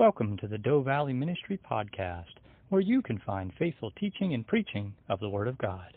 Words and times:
Welcome 0.00 0.38
to 0.38 0.48
the 0.48 0.56
Doe 0.56 0.80
Valley 0.80 1.12
Ministry 1.12 1.60
Podcast, 1.70 2.38
where 2.70 2.80
you 2.80 3.02
can 3.02 3.18
find 3.18 3.52
faithful 3.58 3.90
teaching 3.90 4.32
and 4.32 4.46
preaching 4.46 4.94
of 5.10 5.20
the 5.20 5.28
Word 5.28 5.46
of 5.46 5.58
God. 5.58 5.92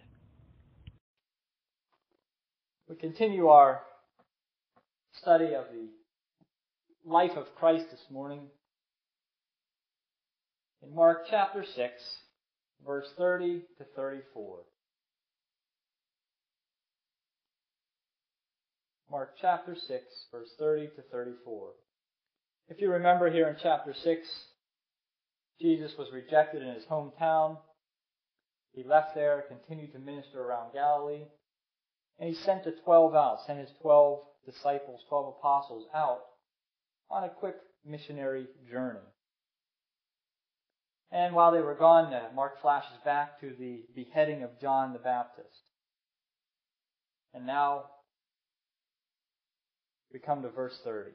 We 2.89 2.97
continue 2.97 3.47
our 3.47 3.79
study 5.13 5.55
of 5.55 5.67
the 5.71 5.87
life 7.09 7.31
of 7.37 7.55
Christ 7.55 7.85
this 7.91 8.03
morning 8.11 8.41
in 10.85 10.93
Mark 10.93 11.19
chapter 11.29 11.63
6, 11.63 11.93
verse 12.85 13.07
30 13.17 13.61
to 13.77 13.85
34. 13.95 14.57
Mark 19.09 19.29
chapter 19.39 19.75
6, 19.75 20.03
verse 20.29 20.49
30 20.59 20.87
to 20.87 21.01
34. 21.09 21.69
If 22.69 22.79
you 22.79 22.91
remember 22.91 23.29
here 23.29 23.47
in 23.49 23.57
chapter 23.61 23.93
6, 23.93 24.27
Jesus 25.59 25.91
was 25.97 26.07
rejected 26.13 26.61
in 26.61 26.73
his 26.73 26.85
hometown. 26.85 27.57
He 28.73 28.83
left 28.83 29.15
there, 29.15 29.43
continued 29.47 29.93
to 29.93 29.99
minister 29.99 30.41
around 30.41 30.73
Galilee, 30.73 31.25
and 32.19 32.29
he 32.29 32.35
sent 32.35 32.63
the 32.63 32.71
12 32.83 33.15
out, 33.15 33.39
sent 33.45 33.59
his 33.59 33.69
12 33.81 34.19
disciples, 34.45 35.01
12 35.09 35.35
apostles 35.37 35.87
out 35.93 36.21
on 37.09 37.23
a 37.23 37.29
quick 37.29 37.55
missionary 37.85 38.47
journey. 38.69 38.99
And 41.11 41.35
while 41.35 41.51
they 41.51 41.61
were 41.61 41.75
gone, 41.75 42.11
uh, 42.11 42.29
Mark 42.33 42.59
flashes 42.61 42.97
back 43.05 43.39
to 43.41 43.53
the 43.59 43.83
beheading 43.93 44.41
of 44.41 44.59
John 44.59 44.93
the 44.93 44.99
Baptist. 44.99 45.61
And 47.35 47.45
now 47.45 47.83
we 50.11 50.19
come 50.19 50.41
to 50.41 50.49
verse 50.49 50.79
30. 50.83 51.11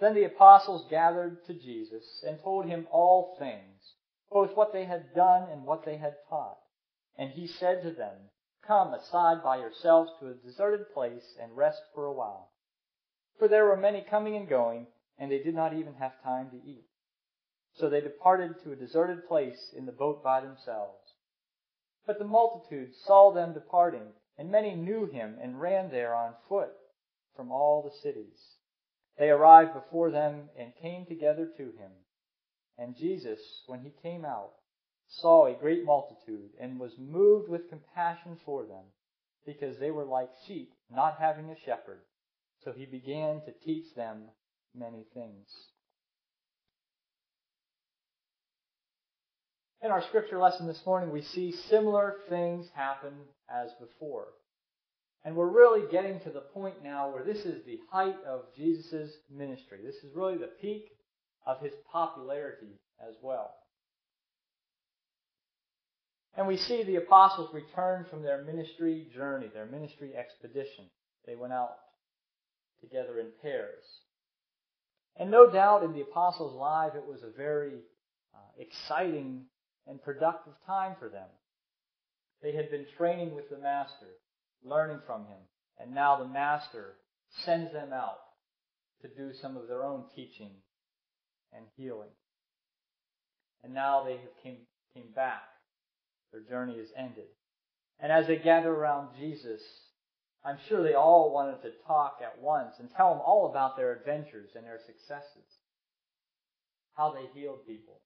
Then 0.00 0.14
the 0.14 0.24
apostles 0.24 0.86
gathered 0.88 1.44
to 1.46 1.54
Jesus 1.54 2.22
and 2.26 2.40
told 2.40 2.66
him 2.66 2.86
all 2.90 3.36
things, 3.38 3.94
both 4.30 4.56
what 4.56 4.72
they 4.72 4.84
had 4.84 5.14
done 5.14 5.48
and 5.50 5.64
what 5.64 5.84
they 5.84 5.96
had 5.96 6.16
taught. 6.28 6.58
And 7.16 7.30
he 7.30 7.46
said 7.46 7.82
to 7.82 7.90
them, 7.90 8.30
Come 8.64 8.94
aside 8.94 9.42
by 9.42 9.56
yourselves 9.56 10.12
to 10.20 10.28
a 10.28 10.34
deserted 10.34 10.92
place 10.92 11.34
and 11.40 11.56
rest 11.56 11.80
for 11.94 12.04
a 12.04 12.12
while. 12.12 12.52
For 13.38 13.48
there 13.48 13.64
were 13.64 13.76
many 13.76 14.02
coming 14.02 14.36
and 14.36 14.48
going, 14.48 14.86
and 15.18 15.32
they 15.32 15.42
did 15.42 15.54
not 15.54 15.72
even 15.72 15.94
have 15.94 16.22
time 16.22 16.50
to 16.50 16.56
eat. 16.56 16.86
So 17.74 17.88
they 17.88 18.00
departed 18.00 18.62
to 18.62 18.72
a 18.72 18.76
deserted 18.76 19.26
place 19.26 19.72
in 19.76 19.86
the 19.86 19.92
boat 19.92 20.22
by 20.22 20.40
themselves. 20.40 21.14
But 22.06 22.18
the 22.18 22.24
multitude 22.24 22.94
saw 22.94 23.32
them 23.32 23.52
departing, 23.52 24.12
and 24.36 24.50
many 24.50 24.74
knew 24.74 25.06
him 25.06 25.38
and 25.40 25.60
ran 25.60 25.90
there 25.90 26.14
on 26.14 26.34
foot 26.48 26.70
from 27.34 27.50
all 27.50 27.82
the 27.82 27.96
cities. 28.02 28.57
They 29.18 29.30
arrived 29.30 29.74
before 29.74 30.10
them 30.10 30.48
and 30.58 30.72
came 30.80 31.04
together 31.06 31.48
to 31.56 31.62
him. 31.62 31.90
And 32.78 32.96
Jesus, 32.96 33.40
when 33.66 33.80
he 33.80 33.92
came 34.02 34.24
out, 34.24 34.52
saw 35.08 35.46
a 35.46 35.54
great 35.58 35.84
multitude 35.84 36.50
and 36.60 36.78
was 36.78 36.92
moved 36.98 37.48
with 37.48 37.70
compassion 37.70 38.38
for 38.44 38.64
them, 38.64 38.84
because 39.44 39.78
they 39.78 39.90
were 39.90 40.04
like 40.04 40.30
sheep 40.46 40.72
not 40.90 41.16
having 41.18 41.50
a 41.50 41.58
shepherd. 41.64 42.00
So 42.64 42.72
he 42.72 42.86
began 42.86 43.40
to 43.46 43.52
teach 43.64 43.94
them 43.96 44.24
many 44.74 45.06
things. 45.14 45.48
In 49.80 49.90
our 49.90 50.02
scripture 50.02 50.38
lesson 50.38 50.66
this 50.66 50.82
morning, 50.84 51.12
we 51.12 51.22
see 51.22 51.52
similar 51.52 52.16
things 52.28 52.66
happen 52.74 53.12
as 53.48 53.70
before. 53.80 54.26
And 55.24 55.36
we're 55.36 55.50
really 55.50 55.90
getting 55.90 56.20
to 56.20 56.30
the 56.30 56.40
point 56.40 56.82
now 56.82 57.10
where 57.10 57.24
this 57.24 57.44
is 57.44 57.64
the 57.64 57.80
height 57.90 58.16
of 58.26 58.42
Jesus' 58.56 59.12
ministry. 59.30 59.78
This 59.84 59.96
is 59.96 60.14
really 60.14 60.38
the 60.38 60.50
peak 60.60 60.84
of 61.46 61.60
his 61.60 61.72
popularity 61.90 62.80
as 63.06 63.14
well. 63.22 63.50
And 66.36 66.46
we 66.46 66.56
see 66.56 66.84
the 66.84 66.96
apostles 66.96 67.52
return 67.52 68.06
from 68.08 68.22
their 68.22 68.44
ministry 68.44 69.08
journey, 69.12 69.48
their 69.52 69.66
ministry 69.66 70.12
expedition. 70.16 70.84
They 71.26 71.34
went 71.34 71.52
out 71.52 71.72
together 72.80 73.18
in 73.18 73.26
pairs. 73.42 73.82
And 75.16 75.32
no 75.32 75.50
doubt 75.50 75.82
in 75.82 75.92
the 75.92 76.02
apostles' 76.02 76.54
life 76.54 76.92
it 76.94 77.04
was 77.04 77.22
a 77.22 77.36
very 77.36 77.80
uh, 78.32 78.38
exciting 78.56 79.46
and 79.88 80.00
productive 80.00 80.52
time 80.64 80.94
for 81.00 81.08
them. 81.08 81.26
They 82.40 82.52
had 82.52 82.70
been 82.70 82.86
training 82.96 83.34
with 83.34 83.50
the 83.50 83.58
Master 83.58 84.06
learning 84.64 85.00
from 85.06 85.22
him. 85.22 85.38
And 85.78 85.94
now 85.94 86.16
the 86.16 86.28
master 86.28 86.94
sends 87.44 87.72
them 87.72 87.92
out 87.92 88.18
to 89.02 89.08
do 89.08 89.32
some 89.40 89.56
of 89.56 89.68
their 89.68 89.84
own 89.84 90.04
teaching 90.14 90.50
and 91.52 91.64
healing. 91.76 92.10
And 93.62 93.74
now 93.74 94.04
they 94.04 94.12
have 94.12 94.42
came, 94.42 94.58
came 94.94 95.12
back. 95.14 95.42
Their 96.32 96.42
journey 96.42 96.74
is 96.74 96.90
ended. 96.96 97.26
And 98.00 98.12
as 98.12 98.26
they 98.26 98.36
gather 98.36 98.70
around 98.70 99.16
Jesus, 99.18 99.60
I'm 100.44 100.58
sure 100.68 100.82
they 100.82 100.94
all 100.94 101.32
wanted 101.32 101.62
to 101.62 101.70
talk 101.86 102.18
at 102.22 102.40
once 102.40 102.74
and 102.78 102.88
tell 102.90 103.12
him 103.12 103.20
all 103.24 103.50
about 103.50 103.76
their 103.76 103.92
adventures 103.92 104.50
and 104.54 104.64
their 104.64 104.78
successes. 104.86 105.46
How 106.96 107.12
they 107.12 107.38
healed 107.38 107.66
people. 107.66 108.00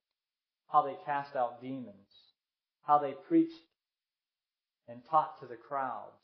How 0.70 0.82
they 0.82 0.96
cast 1.04 1.36
out 1.36 1.60
demons. 1.60 2.08
How 2.82 2.98
they 2.98 3.14
preached 3.28 3.52
and 4.88 5.02
taught 5.10 5.40
to 5.40 5.46
the 5.46 5.56
crowds 5.56 6.22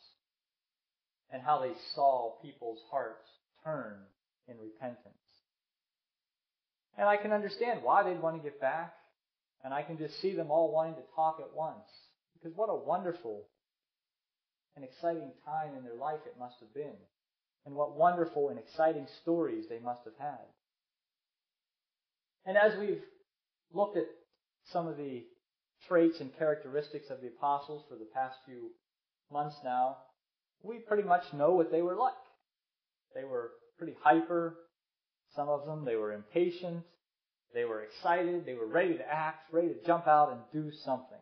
and 1.31 1.43
how 1.43 1.61
they 1.61 1.73
saw 1.95 2.33
people's 2.43 2.81
hearts 2.91 3.27
turn 3.65 3.97
in 4.49 4.57
repentance. 4.59 5.15
And 6.97 7.09
I 7.09 7.17
can 7.17 7.33
understand 7.33 7.81
why 7.83 8.03
they'd 8.03 8.21
want 8.21 8.37
to 8.37 8.43
get 8.43 8.61
back, 8.61 8.95
and 9.63 9.73
I 9.73 9.83
can 9.83 9.99
just 9.99 10.21
see 10.21 10.35
them 10.35 10.51
all 10.51 10.73
wanting 10.73 10.95
to 10.95 11.15
talk 11.15 11.39
at 11.41 11.55
once. 11.55 11.87
Because 12.35 12.57
what 12.57 12.71
a 12.71 12.75
wonderful 12.75 13.45
and 14.77 14.85
exciting 14.85 15.33
time 15.45 15.77
in 15.77 15.85
their 15.85 15.95
life 15.95 16.21
it 16.27 16.39
must 16.39 16.57
have 16.61 16.73
been. 16.75 16.97
And 17.67 17.75
what 17.75 17.97
wonderful 17.97 18.49
and 18.49 18.59
exciting 18.59 19.07
stories 19.23 19.67
they 19.69 19.79
must 19.79 20.01
have 20.05 20.17
had. 20.19 20.47
And 22.47 22.57
as 22.57 22.79
we've 22.79 23.03
looked 23.73 23.97
at 23.97 24.07
some 24.73 24.87
of 24.87 24.97
the 24.97 25.25
traits 25.87 26.21
and 26.21 26.37
characteristics 26.39 27.11
of 27.11 27.21
the 27.21 27.29
apostles 27.29 27.85
for 27.89 27.97
the 27.97 28.09
past 28.15 28.37
few 28.47 28.71
months 29.31 29.57
now, 29.63 29.99
we 30.63 30.79
pretty 30.79 31.03
much 31.03 31.23
know 31.33 31.53
what 31.53 31.71
they 31.71 31.83
were 31.83 31.97
like. 31.97 32.15
They 33.15 33.25
were 33.25 33.51
pretty 33.79 33.95
hyper. 34.03 34.57
Some 35.35 35.49
of 35.49 35.67
them, 35.67 35.85
they 35.85 35.97
were 35.97 36.13
impatient. 36.13 36.85
They 37.55 37.65
were 37.65 37.83
excited. 37.83 38.45
They 38.45 38.55
were 38.55 38.67
ready 38.67 38.95
to 38.97 39.09
act, 39.09 39.53
ready 39.53 39.69
to 39.69 39.87
jump 39.87 40.07
out 40.07 40.33
and 40.33 40.41
do 40.53 40.71
something. 40.85 41.19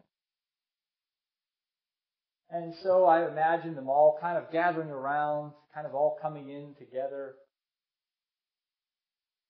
And 2.50 2.74
so 2.82 3.04
I 3.04 3.28
imagine 3.28 3.74
them 3.74 3.88
all 3.88 4.19
kind 4.20 4.38
of 4.38 4.52
gathering 4.52 4.91
around, 4.91 5.53
kind 5.74 5.86
of 5.86 5.94
all 5.94 6.18
coming 6.22 6.48
in 6.48 6.74
together. 6.78 7.34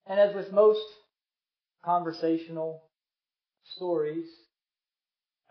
And 0.07 0.19
as 0.19 0.35
with 0.35 0.51
most 0.51 0.81
conversational 1.85 2.81
stories, 3.75 4.25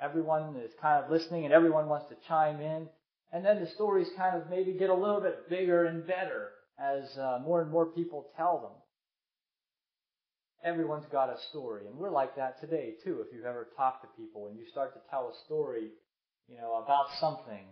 everyone 0.01 0.57
is 0.57 0.73
kind 0.81 1.05
of 1.05 1.11
listening 1.11 1.45
and 1.45 1.55
everyone 1.55 1.89
wants 1.89 2.09
to 2.09 2.17
chime 2.27 2.61
in. 2.61 2.89
And 3.37 3.45
then 3.45 3.61
the 3.61 3.69
stories 3.73 4.09
kind 4.17 4.35
of 4.35 4.49
maybe 4.49 4.73
get 4.73 4.89
a 4.89 4.95
little 4.95 5.21
bit 5.21 5.51
bigger 5.51 5.85
and 5.85 6.07
better 6.07 6.53
as 6.81 7.05
uh, 7.19 7.39
more 7.45 7.61
and 7.61 7.71
more 7.71 7.85
people 7.85 8.29
tell 8.35 8.63
them. 8.63 8.73
Everyone's 10.65 11.05
got 11.13 11.29
a 11.29 11.37
story, 11.51 11.87
and 11.87 11.99
we're 11.99 12.11
like 12.11 12.35
that 12.37 12.59
today 12.63 12.95
too. 13.05 13.21
If 13.21 13.35
you've 13.35 13.45
ever 13.45 13.69
talked 13.77 14.05
to 14.05 14.09
people 14.17 14.47
and 14.47 14.57
you 14.57 14.65
start 14.71 14.95
to 14.95 15.01
tell 15.11 15.29
a 15.29 15.45
story, 15.45 15.91
you 16.49 16.57
know, 16.57 16.83
about 16.83 17.09
something, 17.21 17.67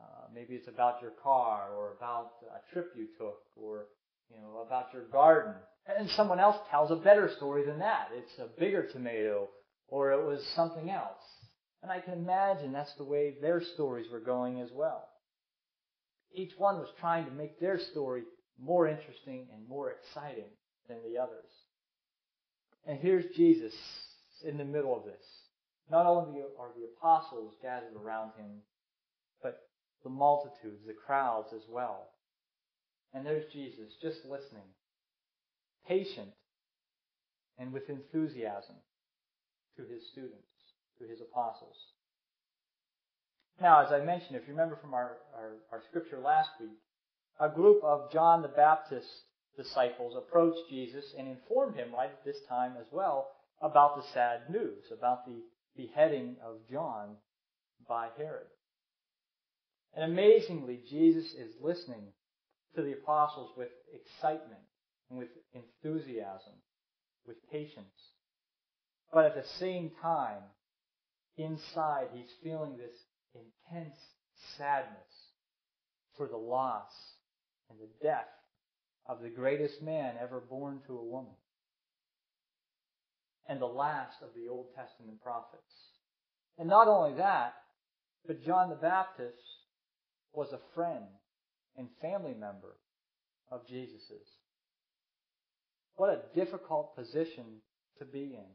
uh, 0.00 0.28
maybe 0.32 0.54
it's 0.54 0.68
about 0.68 1.02
your 1.02 1.14
car 1.20 1.70
or 1.76 1.96
about 1.98 2.30
a 2.54 2.72
trip 2.72 2.92
you 2.96 3.08
took 3.18 3.40
or 3.56 3.86
you 4.30 4.40
know 4.40 4.64
about 4.64 4.92
your 4.92 5.08
garden, 5.08 5.54
and 5.88 6.08
someone 6.10 6.38
else 6.38 6.56
tells 6.70 6.92
a 6.92 7.02
better 7.02 7.28
story 7.36 7.66
than 7.66 7.80
that. 7.80 8.10
It's 8.14 8.38
a 8.38 8.60
bigger 8.60 8.86
tomato, 8.92 9.48
or 9.88 10.12
it 10.12 10.24
was 10.24 10.40
something 10.54 10.88
else. 10.88 11.33
And 11.84 11.92
I 11.92 12.00
can 12.00 12.14
imagine 12.14 12.72
that's 12.72 12.94
the 12.94 13.04
way 13.04 13.34
their 13.42 13.60
stories 13.60 14.06
were 14.10 14.18
going 14.18 14.58
as 14.62 14.70
well. 14.72 15.06
Each 16.32 16.52
one 16.56 16.78
was 16.78 16.88
trying 16.98 17.26
to 17.26 17.30
make 17.30 17.60
their 17.60 17.78
story 17.78 18.22
more 18.58 18.88
interesting 18.88 19.48
and 19.52 19.68
more 19.68 19.90
exciting 19.90 20.48
than 20.88 20.96
the 21.04 21.18
others. 21.18 21.50
And 22.86 22.98
here's 22.98 23.36
Jesus 23.36 23.74
in 24.42 24.56
the 24.56 24.64
middle 24.64 24.96
of 24.96 25.04
this. 25.04 25.26
Not 25.90 26.06
only 26.06 26.40
are 26.58 26.70
the 26.74 26.88
apostles 26.96 27.52
gathered 27.60 28.02
around 28.02 28.30
him, 28.38 28.62
but 29.42 29.68
the 30.04 30.08
multitudes, 30.08 30.86
the 30.86 30.94
crowds 30.94 31.52
as 31.54 31.68
well. 31.68 32.08
And 33.12 33.26
there's 33.26 33.52
Jesus 33.52 33.92
just 34.00 34.24
listening, 34.24 34.72
patient, 35.86 36.30
and 37.58 37.74
with 37.74 37.90
enthusiasm 37.90 38.76
to 39.76 39.82
his 39.82 40.00
students 40.10 40.48
to 40.98 41.06
his 41.06 41.20
apostles. 41.20 41.76
Now, 43.60 43.84
as 43.84 43.92
I 43.92 44.04
mentioned, 44.04 44.36
if 44.36 44.42
you 44.46 44.52
remember 44.52 44.76
from 44.76 44.94
our, 44.94 45.18
our, 45.34 45.52
our 45.72 45.82
scripture 45.88 46.18
last 46.18 46.50
week, 46.60 46.78
a 47.40 47.48
group 47.48 47.82
of 47.84 48.12
John 48.12 48.42
the 48.42 48.48
Baptist's 48.48 49.22
disciples 49.56 50.14
approached 50.16 50.68
Jesus 50.68 51.04
and 51.16 51.28
informed 51.28 51.76
him 51.76 51.92
right 51.92 52.10
at 52.10 52.24
this 52.24 52.38
time 52.48 52.74
as 52.78 52.86
well 52.90 53.28
about 53.60 53.96
the 53.96 54.02
sad 54.12 54.50
news, 54.50 54.82
about 54.96 55.24
the 55.26 55.42
beheading 55.76 56.36
of 56.44 56.56
John 56.70 57.16
by 57.88 58.08
Herod. 58.16 58.46
And 59.94 60.12
amazingly, 60.12 60.80
Jesus 60.88 61.32
is 61.34 61.54
listening 61.60 62.12
to 62.74 62.82
the 62.82 62.92
apostles 62.92 63.50
with 63.56 63.68
excitement 63.92 64.60
and 65.08 65.18
with 65.18 65.28
enthusiasm, 65.52 66.54
with 67.26 67.36
patience. 67.50 67.86
But 69.12 69.26
at 69.26 69.34
the 69.36 69.48
same 69.60 69.92
time, 70.02 70.42
inside, 71.36 72.08
he's 72.12 72.30
feeling 72.42 72.76
this 72.76 72.94
intense 73.34 73.96
sadness 74.56 75.32
for 76.16 76.28
the 76.28 76.36
loss 76.36 76.92
and 77.70 77.78
the 77.78 78.06
death 78.06 78.28
of 79.06 79.20
the 79.20 79.28
greatest 79.28 79.82
man 79.82 80.14
ever 80.20 80.40
born 80.40 80.80
to 80.86 80.96
a 80.96 81.04
woman 81.04 81.34
and 83.48 83.60
the 83.60 83.66
last 83.66 84.16
of 84.22 84.30
the 84.34 84.48
Old 84.50 84.68
Testament 84.74 85.20
prophets. 85.22 85.62
And 86.58 86.68
not 86.68 86.88
only 86.88 87.16
that, 87.18 87.54
but 88.26 88.44
John 88.44 88.70
the 88.70 88.76
Baptist 88.76 89.36
was 90.32 90.52
a 90.52 90.74
friend 90.74 91.04
and 91.76 91.88
family 92.00 92.34
member 92.34 92.76
of 93.50 93.66
Jesus's. 93.68 94.28
What 95.96 96.10
a 96.10 96.34
difficult 96.34 96.96
position 96.96 97.60
to 97.98 98.04
be 98.04 98.34
in. 98.34 98.50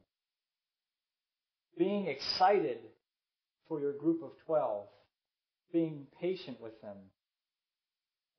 Being 1.77 2.07
excited 2.07 2.80
for 3.68 3.80
your 3.80 3.94
group 3.94 4.24
of 4.24 4.31
12, 4.45 4.88
being 5.71 6.07
patient 6.19 6.60
with 6.60 6.80
them, 6.81 6.98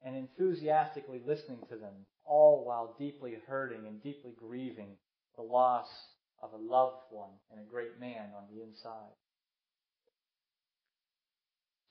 and 0.04 0.16
enthusiastically 0.16 1.20
listening 1.26 1.60
to 1.70 1.76
them, 1.76 1.94
all 2.24 2.64
while 2.64 2.94
deeply 2.98 3.36
hurting 3.46 3.86
and 3.86 4.02
deeply 4.02 4.32
grieving 4.38 4.96
the 5.36 5.42
loss 5.42 5.88
of 6.42 6.52
a 6.52 6.56
loved 6.56 7.02
one 7.10 7.30
and 7.50 7.60
a 7.60 7.70
great 7.70 7.98
man 8.00 8.28
on 8.36 8.44
the 8.52 8.62
inside. 8.62 9.14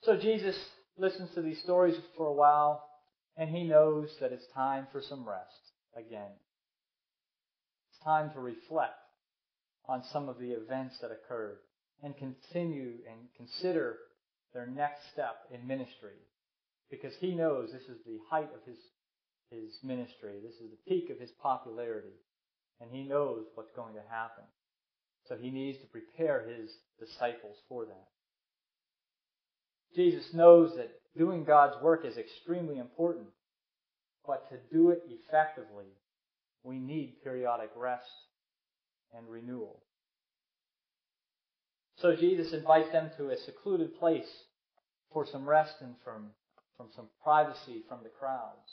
So 0.02 0.16
Jesus 0.16 0.56
listens 0.96 1.30
to 1.34 1.42
these 1.42 1.62
stories 1.62 1.96
for 2.16 2.26
a 2.26 2.32
while, 2.32 2.84
and 3.36 3.50
he 3.50 3.64
knows 3.64 4.10
that 4.20 4.32
it's 4.32 4.46
time 4.54 4.86
for 4.92 5.00
some 5.00 5.28
rest 5.28 5.72
again. 5.96 6.32
It's 7.90 8.04
time 8.04 8.30
to 8.32 8.40
reflect 8.40 8.94
on 9.90 10.04
some 10.12 10.28
of 10.28 10.38
the 10.38 10.52
events 10.52 10.94
that 11.02 11.10
occurred 11.10 11.58
and 12.00 12.16
continue 12.16 12.92
and 13.10 13.18
consider 13.36 13.96
their 14.54 14.66
next 14.66 15.00
step 15.12 15.34
in 15.52 15.66
ministry. 15.66 16.14
Because 16.90 17.12
he 17.18 17.34
knows 17.34 17.70
this 17.72 17.82
is 17.82 17.98
the 18.06 18.18
height 18.30 18.50
of 18.54 18.60
his, 18.64 18.78
his 19.50 19.74
ministry. 19.82 20.34
This 20.42 20.54
is 20.54 20.70
the 20.70 20.88
peak 20.88 21.10
of 21.10 21.18
his 21.18 21.30
popularity. 21.42 22.14
And 22.80 22.90
he 22.92 23.02
knows 23.02 23.46
what's 23.56 23.74
going 23.74 23.94
to 23.94 24.00
happen. 24.08 24.44
So 25.28 25.36
he 25.36 25.50
needs 25.50 25.78
to 25.80 25.86
prepare 25.86 26.46
his 26.48 26.70
disciples 27.00 27.56
for 27.68 27.84
that. 27.84 28.08
Jesus 29.94 30.32
knows 30.32 30.76
that 30.76 30.90
doing 31.18 31.42
God's 31.42 31.82
work 31.82 32.04
is 32.04 32.16
extremely 32.16 32.78
important, 32.78 33.26
but 34.24 34.48
to 34.50 34.56
do 34.72 34.90
it 34.90 35.02
effectively, 35.08 35.86
we 36.62 36.78
need 36.78 37.16
periodic 37.24 37.70
rest 37.76 38.06
and 39.16 39.28
renewal. 39.28 39.82
So 41.96 42.16
Jesus 42.16 42.52
invites 42.52 42.90
them 42.92 43.10
to 43.16 43.30
a 43.30 43.36
secluded 43.36 43.98
place 43.98 44.30
for 45.12 45.26
some 45.26 45.48
rest 45.48 45.74
and 45.80 45.94
from, 46.04 46.30
from 46.76 46.88
some 46.94 47.08
privacy 47.22 47.82
from 47.88 48.00
the 48.02 48.08
crowds. 48.08 48.70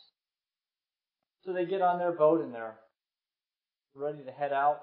So 1.44 1.54
they 1.54 1.66
get 1.66 1.81
on 1.81 2.00
their 2.00 2.12
boat 2.12 2.42
and 2.42 2.54
they're 2.54 2.78
ready 3.95 4.24
to 4.24 4.31
head 4.31 4.54
out. 4.54 4.81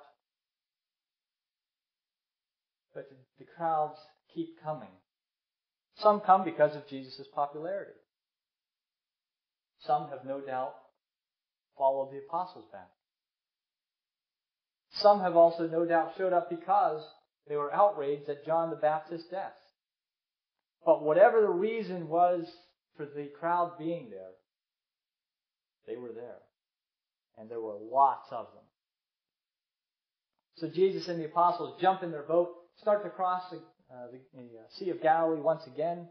But 2.94 3.08
the 3.38 3.44
crowds 3.56 3.98
keep 4.34 4.62
coming. 4.62 4.88
Some 5.96 6.20
come 6.20 6.44
because 6.44 6.76
of 6.76 6.88
Jesus' 6.88 7.26
popularity. 7.34 7.92
Some 9.86 10.08
have 10.08 10.24
no 10.24 10.40
doubt 10.40 10.74
followed 11.76 12.12
the 12.12 12.18
apostles 12.18 12.64
back. 12.72 12.90
Some 14.94 15.20
have 15.20 15.36
also 15.36 15.66
no 15.66 15.84
doubt 15.84 16.14
showed 16.16 16.32
up 16.32 16.48
because 16.48 17.02
they 17.48 17.56
were 17.56 17.74
outraged 17.74 18.28
at 18.28 18.44
John 18.46 18.70
the 18.70 18.76
Baptist's 18.76 19.28
death. 19.28 19.52
But 20.84 21.02
whatever 21.02 21.40
the 21.40 21.48
reason 21.48 22.08
was 22.08 22.46
for 22.96 23.06
the 23.06 23.30
crowd 23.40 23.78
being 23.78 24.10
there, 24.10 24.32
they 25.86 25.96
were 25.96 26.12
there. 26.12 26.38
And 27.36 27.50
there 27.50 27.60
were 27.60 27.78
lots 27.80 28.28
of 28.30 28.46
them. 28.54 28.62
So 30.56 30.68
Jesus 30.68 31.08
and 31.08 31.18
the 31.18 31.24
apostles 31.24 31.80
jump 31.80 32.02
in 32.02 32.12
their 32.12 32.22
boat, 32.22 32.50
start 32.80 33.02
to 33.02 33.10
cross 33.10 33.42
the, 33.50 33.56
uh, 33.92 34.06
the, 34.12 34.40
uh, 34.40 34.62
Sea 34.78 34.90
of 34.90 35.02
Galilee 35.02 35.40
once 35.40 35.66
again. 35.66 36.08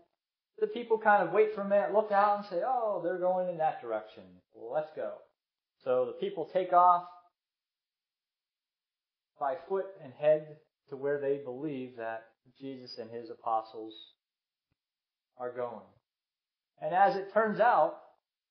The 0.60 0.68
people 0.68 0.98
kind 0.98 1.26
of 1.26 1.34
wait 1.34 1.56
for 1.56 1.62
a 1.62 1.68
minute, 1.68 1.94
look 1.94 2.12
out, 2.12 2.40
and 2.40 2.46
say, 2.48 2.62
oh, 2.66 3.02
they're 3.04 3.18
going 3.18 3.48
in 3.48 3.58
that 3.60 3.82
direction. 3.82 4.24
Well, 4.54 4.74
let's 4.74 4.92
go. 4.96 5.14
So 5.86 6.06
the 6.06 6.20
people 6.20 6.50
take 6.52 6.74
off 6.74 7.06
by 9.40 9.56
foot 9.68 9.86
and 10.04 10.14
head 10.14 10.58
to 10.90 10.98
where 10.98 11.20
they 11.20 11.38
believe 11.38 11.98
that 11.98 12.26
Jesus 12.60 12.98
and 13.00 13.10
his 13.10 13.30
apostles 13.30 13.94
are 15.38 15.52
going. 15.52 15.86
And 16.82 16.94
as 16.94 17.16
it 17.16 17.34
turns 17.34 17.60
out, 17.60 17.96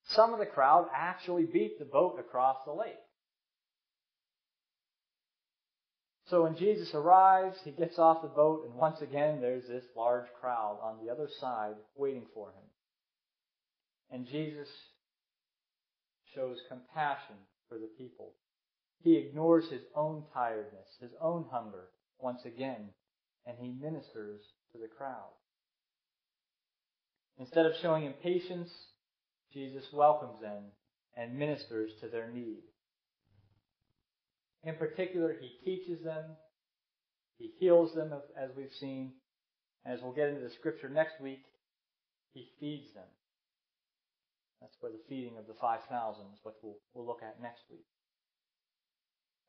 some 0.09 0.33
of 0.33 0.39
the 0.39 0.47
crowd 0.47 0.89
actually 0.95 1.45
beat 1.45 1.79
the 1.79 1.85
boat 1.85 2.17
across 2.19 2.57
the 2.65 2.73
lake. 2.73 2.95
So 6.29 6.45
when 6.45 6.57
Jesus 6.57 6.95
arrives, 6.95 7.59
he 7.63 7.73
gets 7.73 7.99
off 7.99 8.23
the 8.23 8.29
boat, 8.29 8.65
and 8.65 8.75
once 8.75 9.01
again, 9.03 9.41
there's 9.41 9.69
this 9.69 9.85
large 9.97 10.27
crowd 10.41 10.79
on 10.83 11.05
the 11.05 11.13
other 11.13 11.29
side 11.41 11.75
waiting 11.95 12.27
for 12.33 12.49
him. 12.49 12.65
And 14.11 14.27
Jesus 14.27 14.69
shows 16.35 16.57
compassion 16.69 17.37
for 17.69 17.77
the 17.77 17.91
people. 17.99 18.33
He 19.03 19.17
ignores 19.17 19.69
his 19.69 19.83
own 19.97 20.25
tiredness, 20.33 20.87
his 21.01 21.11
own 21.21 21.47
hunger, 21.51 21.89
once 22.21 22.45
again, 22.45 22.91
and 23.47 23.57
he 23.59 23.69
ministers 23.69 24.43
to 24.73 24.79
the 24.79 24.87
crowd. 24.87 25.33
Instead 27.39 27.67
of 27.67 27.73
showing 27.83 28.05
impatience, 28.05 28.71
Jesus 29.53 29.85
welcomes 29.93 30.41
them 30.41 30.65
and 31.17 31.37
ministers 31.37 31.91
to 32.01 32.09
their 32.09 32.31
need. 32.31 32.63
In 34.63 34.77
particular, 34.77 35.35
he 35.41 35.51
teaches 35.65 36.05
them, 36.05 36.37
he 37.39 37.51
heals 37.59 37.95
them, 37.95 38.13
as 38.41 38.51
we've 38.57 38.73
seen. 38.79 39.15
and 39.85 39.95
As 39.95 40.01
we'll 40.03 40.13
get 40.13 40.29
into 40.29 40.43
the 40.43 40.51
scripture 40.51 40.89
next 40.89 41.21
week, 41.21 41.43
he 42.33 42.49
feeds 42.61 42.95
them. 42.95 43.09
That's 44.61 44.77
where 44.81 44.93
the 44.93 45.03
feeding 45.09 45.39
of 45.39 45.49
the 45.49 45.55
5,000 45.61 46.23
is 46.33 46.39
what 46.45 46.55
we'll, 46.63 46.77
we'll 46.95 47.07
look 47.07 47.23
at 47.23 47.43
next 47.43 47.63
week. 47.69 47.85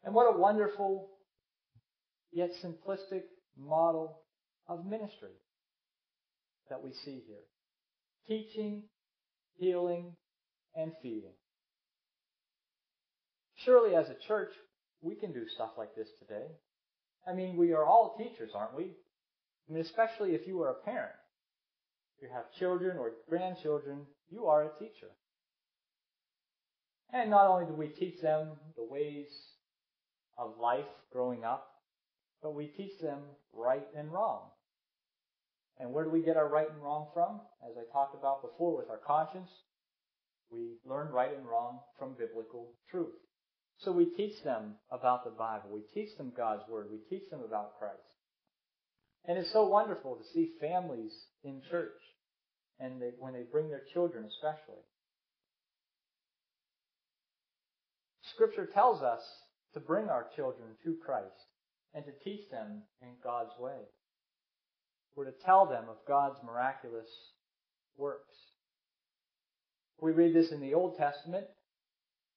And 0.03 0.13
what 0.13 0.33
a 0.33 0.38
wonderful 0.38 1.10
yet 2.31 2.51
simplistic 2.63 3.24
model 3.57 4.19
of 4.67 4.86
ministry 4.86 5.36
that 6.69 6.83
we 6.83 6.91
see 7.05 7.24
here. 7.27 7.45
Teaching, 8.27 8.83
healing, 9.57 10.15
and 10.75 10.91
feeding. 11.01 11.33
Surely 13.57 13.95
as 13.95 14.07
a 14.10 14.27
church, 14.27 14.51
we 15.01 15.15
can 15.15 15.31
do 15.31 15.43
stuff 15.55 15.72
like 15.77 15.95
this 15.95 16.07
today. 16.19 16.48
I 17.27 17.33
mean, 17.33 17.55
we 17.55 17.74
are 17.74 17.86
all 17.86 18.15
teachers, 18.17 18.51
aren't 18.55 18.75
we? 18.75 18.95
I 19.69 19.74
mean, 19.74 19.83
especially 19.83 20.31
if 20.31 20.48
you 20.48 20.62
are 20.62 20.69
a 20.69 20.86
parent. 20.86 21.13
If 22.17 22.24
you 22.24 22.29
have 22.33 22.51
children 22.60 22.98
or 22.98 23.12
grandchildren, 23.29 24.05
you 24.29 24.45
are 24.48 24.63
a 24.63 24.79
teacher. 24.79 25.10
And 27.13 27.29
not 27.29 27.48
only 27.48 27.65
do 27.65 27.74
we 27.74 27.88
teach 27.88 28.22
them 28.22 28.51
the 28.75 28.83
ways 28.83 29.27
of 30.38 30.58
life 30.62 30.86
growing 31.12 31.44
up, 31.44 31.68
but 32.42 32.56
we 32.56 32.68
teach 32.68 33.00
them 33.02 33.20
right 33.54 33.86
and 33.98 34.12
wrong. 34.12 34.50
And 35.80 35.92
where 35.92 36.04
do 36.04 36.12
we 36.12 36.22
get 36.22 36.38
our 36.38 36.48
right 36.48 36.70
and 36.70 36.82
wrong 36.82 37.08
from? 37.13 37.42
As 37.68 37.75
I 37.78 37.92
talked 37.92 38.16
about 38.16 38.42
before 38.42 38.78
with 38.78 38.90
our 38.90 39.00
conscience, 39.06 39.50
we 40.52 40.78
learn 40.86 41.12
right 41.12 41.36
and 41.36 41.48
wrong 41.48 41.80
from 41.98 42.16
biblical 42.18 42.70
truth. 42.92 43.16
So 43.80 43.92
we 43.92 44.06
teach 44.06 44.44
them 44.44 44.75
about 44.92 45.25
the 45.25 45.32
Bible. 45.32 45.70
We 45.74 45.82
teach 45.94 46.16
them 46.18 46.32
God's 46.36 46.63
Word. 46.70 46.88
We 46.92 47.00
teach 47.10 47.30
them 47.30 47.42
about 47.46 47.80
Christ. 47.80 47.98
And 49.25 49.38
it's 49.38 49.52
so 49.52 49.68
wonderful 49.68 50.16
to 50.16 50.24
see 50.34 50.52
families 50.62 51.13
in 51.44 51.62
church 51.72 51.92
and 52.80 53.02
they, 53.02 53.12
when 53.20 53.34
they 53.34 53.44
bring 53.52 53.70
their 53.70 53.84
children 53.94 54.25
especially. 54.25 54.84
Scripture 58.34 58.68
tells 58.72 59.02
us 59.02 59.22
to 59.74 59.80
bring 59.80 60.10
our 60.10 60.27
children 60.36 60.70
to 60.84 60.96
Christ 61.06 61.48
and 61.94 62.03
to 62.06 62.12
teach 62.24 62.50
them 62.50 62.84
in 63.01 63.10
God's 63.24 63.53
way. 63.60 63.80
We're 65.15 65.25
to 65.25 65.46
tell 65.46 65.65
them 65.65 65.86
of 65.89 65.98
God's 66.08 66.39
miraculous 66.44 67.08
works. 67.98 68.36
We 70.01 70.12
read 70.12 70.36
this 70.36 70.51
in 70.51 70.60
the 70.60 70.74
Old 70.74 70.98
Testament, 70.98 71.46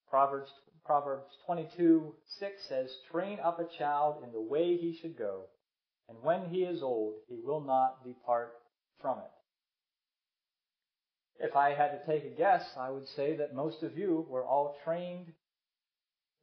Proverbs 0.09 0.50
Proverbs 0.85 1.33
22, 1.47 2.14
6 2.38 2.69
says, 2.69 2.88
Train 3.11 3.40
up 3.43 3.59
a 3.59 3.76
child 3.76 4.23
in 4.23 4.31
the 4.31 4.40
way 4.40 4.76
he 4.76 4.97
should 5.02 5.19
go, 5.19 5.47
and 6.09 6.16
when 6.23 6.49
he 6.49 6.62
is 6.62 6.81
old, 6.81 7.14
he 7.28 7.40
will 7.43 7.61
not 7.61 8.05
depart 8.05 8.52
from 9.00 9.19
it. 9.19 11.45
If 11.45 11.57
I 11.57 11.75
had 11.75 11.88
to 11.88 12.07
take 12.07 12.25
a 12.25 12.37
guess, 12.37 12.62
I 12.78 12.90
would 12.90 13.09
say 13.09 13.37
that 13.37 13.52
most 13.52 13.83
of 13.83 13.99
you 13.99 14.25
were 14.31 14.45
all 14.45 14.76
trained 14.85 15.33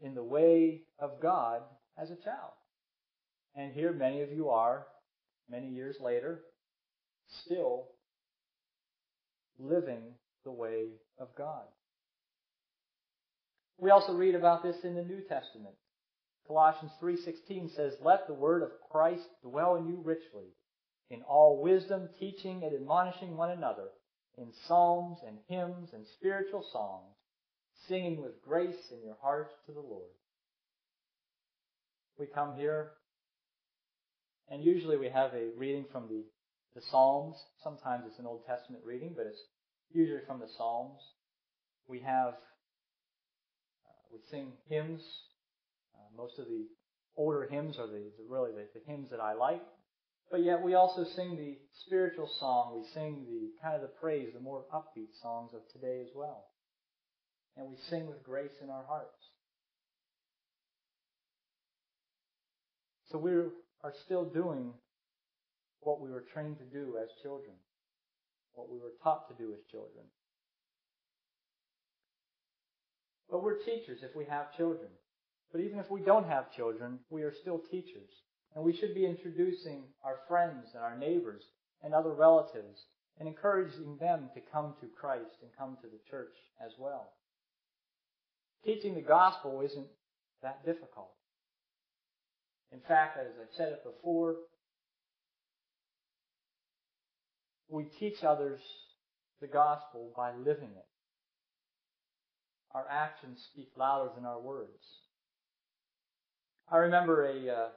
in 0.04 0.14
the 0.14 0.24
way 0.24 0.82
of 1.00 1.22
God 1.22 1.62
as 1.98 2.12
a 2.12 2.24
child. 2.24 2.52
And 3.56 3.74
here 3.74 3.94
many 3.94 4.22
of 4.22 4.32
you 4.32 4.50
are, 4.50 4.86
many 5.50 5.70
years 5.70 5.96
later, 6.00 6.42
still 7.46 7.86
living 9.58 10.14
the 10.44 10.52
way 10.52 10.90
of 11.18 11.30
God. 11.38 11.64
We 13.80 13.92
also 13.92 14.14
read 14.14 14.36
about 14.36 14.62
this 14.62 14.78
in 14.84 14.96
the 14.96 15.04
New 15.04 15.22
Testament. 15.22 15.76
Colossians 16.48 16.92
3:16 17.00 17.70
says, 17.70 18.00
"Let 18.02 18.28
the 18.28 18.34
word 18.34 18.62
of 18.62 18.82
Christ 18.90 19.30
dwell 19.42 19.76
in 19.76 19.88
you 19.88 20.02
richly, 20.02 20.54
in 21.10 21.24
all 21.24 21.62
wisdom, 21.62 22.10
teaching 22.20 22.64
and 22.64 22.76
admonishing 22.76 23.38
one 23.38 23.52
another 23.52 23.90
in 24.36 24.52
psalms 24.52 25.22
and 25.24 25.40
hymns 25.48 25.94
and 25.94 26.06
spiritual 26.08 26.64
songs, 26.64 27.16
singing 27.88 28.22
with 28.22 28.42
grace 28.44 28.92
in 28.92 29.04
your 29.04 29.18
heart 29.22 29.50
to 29.66 29.72
the 29.72 29.80
Lord." 29.80 30.12
We 32.18 32.28
come 32.28 32.56
here, 32.56 32.92
and 34.50 34.64
usually 34.64 34.98
we 34.98 35.10
have 35.10 35.34
a 35.34 35.50
reading 35.58 35.86
from 35.92 36.08
the, 36.08 36.24
the 36.76 36.82
Psalms. 36.82 37.36
Sometimes 37.64 38.04
it's 38.08 38.20
an 38.20 38.28
Old 38.28 38.46
Testament 38.46 38.84
reading, 38.86 39.14
but 39.16 39.26
it's 39.26 39.42
usually 39.92 40.22
from 40.28 40.40
the 40.40 40.48
Psalms. 40.58 41.00
We 41.88 42.00
have, 42.02 42.36
uh, 43.86 44.04
we 44.12 44.20
sing 44.30 44.54
hymns 44.68 45.02
most 46.16 46.40
of 46.40 46.46
the 46.46 46.68
older 47.18 47.48
hymns 47.50 47.78
are 47.78 47.88
the, 47.88 48.12
the 48.18 48.26
really 48.28 48.52
the, 48.52 48.68
the 48.74 48.86
hymns 48.86 49.10
that 49.12 49.20
I 49.20 49.34
like. 49.34 49.62
But 50.32 50.44
yet 50.44 50.64
we 50.64 50.74
also 50.74 51.04
sing 51.04 51.36
the 51.36 51.58
spiritual 51.86 52.30
song. 52.40 52.76
We 52.76 52.88
sing 52.94 53.26
the 53.28 53.52
kind 53.62 53.76
of 53.76 53.82
the 53.82 53.94
praise, 54.00 54.30
the 54.34 54.40
more 54.40 54.66
upbeat 54.74 55.14
songs 55.22 55.52
of 55.54 55.62
today 55.72 56.02
as 56.02 56.10
well. 56.16 56.46
And 57.58 57.68
we 57.70 57.76
sing 57.90 58.08
with 58.08 58.24
grace 58.24 58.54
in 58.62 58.70
our 58.70 58.84
hearts. 58.88 59.18
So 63.12 63.18
we 63.18 63.32
are 63.32 63.94
still 64.06 64.26
doing 64.26 64.74
what 65.82 66.02
we 66.02 66.10
were 66.10 66.26
trained 66.34 66.58
to 66.58 66.64
do 66.64 66.98
as 67.02 67.10
children, 67.22 67.56
what 68.54 68.72
we 68.72 68.80
were 68.80 68.94
taught 69.04 69.28
to 69.30 69.36
do 69.36 69.54
as 69.54 69.60
children. 69.70 70.06
But 73.30 73.44
we're 73.44 73.60
teachers 73.60 74.00
if 74.02 74.16
we 74.16 74.26
have 74.26 74.56
children. 74.56 74.90
But 75.52 75.62
even 75.62 75.80
if 75.80 75.92
we 75.92 76.02
don't 76.02 76.28
have 76.28 76.52
children, 76.56 77.00
we 77.10 77.22
are 77.22 77.34
still 77.42 77.60
teachers. 77.60 78.10
And 78.56 78.64
we 78.64 78.76
should 78.76 78.96
be 78.96 79.06
introducing 79.06 79.84
our 80.04 80.18
friends 80.28 80.68
and 80.74 80.84
our 80.84 80.98
neighbors 80.98 81.44
and 81.84 81.94
other 81.94 82.14
relatives 82.14 82.86
and 83.20 83.28
encouraging 83.28 83.98
them 84.00 84.30
to 84.34 84.42
come 84.52 84.74
to 84.82 84.88
Christ 85.00 85.38
and 85.42 85.52
come 85.58 85.78
to 85.82 85.88
the 85.88 86.00
church 86.10 86.34
as 86.64 86.72
well. 86.80 87.12
Teaching 88.66 88.96
the 88.96 89.02
gospel 89.02 89.62
isn't 89.62 89.88
that 90.42 90.66
difficult. 90.66 91.12
In 92.72 92.80
fact, 92.88 93.18
as 93.20 93.28
I've 93.40 93.56
said 93.56 93.70
it 93.70 93.84
before, 93.84 94.36
we 97.70 97.86
teach 98.00 98.24
others 98.24 98.60
the 99.42 99.48
gospel 99.48 100.12
by 100.16 100.32
living 100.34 100.70
it. 100.76 100.86
Our 102.74 102.86
actions 102.90 103.40
speak 103.52 103.70
louder 103.78 104.10
than 104.16 104.26
our 104.26 104.40
words. 104.40 104.84
I 106.72 106.78
remember 106.78 107.26
a, 107.26 107.50
uh, 107.50 107.70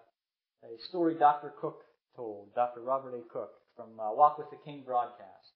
a 0.65 0.79
story 0.89 1.17
Dr. 1.19 1.53
Cook 1.61 1.81
told, 2.15 2.55
Dr. 2.55 2.81
Robert 2.81 3.15
A. 3.15 3.33
Cook 3.33 3.51
from 3.77 4.01
uh, 4.01 4.13
Walk 4.15 4.39
with 4.39 4.51
the 4.51 4.57
King 4.65 4.83
broadcast. 4.87 5.53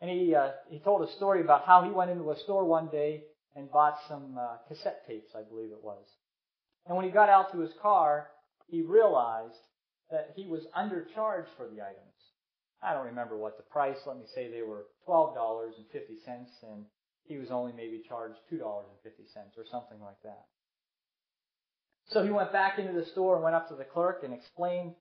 And 0.00 0.10
he, 0.10 0.34
uh, 0.34 0.50
he 0.68 0.78
told 0.80 1.06
a 1.06 1.12
story 1.12 1.40
about 1.40 1.64
how 1.66 1.82
he 1.84 1.90
went 1.90 2.10
into 2.10 2.30
a 2.30 2.38
store 2.38 2.64
one 2.64 2.88
day 2.88 3.22
and 3.54 3.70
bought 3.70 3.98
some 4.08 4.36
uh, 4.38 4.56
cassette 4.68 5.06
tapes, 5.06 5.32
I 5.34 5.42
believe 5.42 5.70
it 5.70 5.82
was. 5.82 6.04
And 6.86 6.96
when 6.96 7.06
he 7.06 7.10
got 7.10 7.28
out 7.28 7.52
to 7.52 7.60
his 7.60 7.72
car, 7.82 8.28
he 8.66 8.82
realized 8.82 9.60
that 10.10 10.32
he 10.36 10.46
was 10.46 10.66
undercharged 10.76 11.48
for 11.56 11.66
the 11.66 11.82
items. 11.82 12.18
I 12.82 12.94
don't 12.94 13.06
remember 13.06 13.36
what 13.36 13.56
the 13.56 13.64
price, 13.64 13.98
let 14.06 14.16
me 14.16 14.24
say 14.34 14.50
they 14.50 14.62
were 14.62 14.86
$12.50 15.06 15.72
and 16.62 16.84
he 17.24 17.36
was 17.36 17.50
only 17.50 17.72
maybe 17.72 18.02
charged 18.08 18.38
$2.50 18.52 18.84
or 19.56 19.64
something 19.70 20.00
like 20.00 20.22
that. 20.22 20.44
So 22.10 22.24
he 22.24 22.30
went 22.30 22.52
back 22.52 22.78
into 22.78 22.92
the 22.92 23.04
store 23.04 23.34
and 23.34 23.44
went 23.44 23.56
up 23.56 23.68
to 23.68 23.74
the 23.74 23.84
clerk 23.84 24.22
and 24.24 24.32
explained 24.32 24.94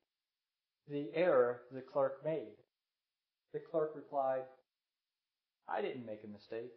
the 0.90 1.10
error 1.14 1.62
the 1.72 1.82
clerk 1.82 2.24
made. 2.26 2.56
The 3.54 3.60
clerk 3.72 3.94
replied, 3.96 4.44
I 5.70 5.82
didn't 5.82 6.06
make 6.06 6.24
a 6.24 6.28
mistake. 6.28 6.72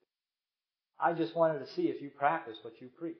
I 1.02 1.12
just 1.14 1.34
wanted 1.34 1.60
to 1.60 1.72
see 1.74 1.82
if 1.82 2.02
you 2.02 2.10
practice 2.10 2.56
what 2.62 2.80
you 2.80 2.88
preach. 2.98 3.16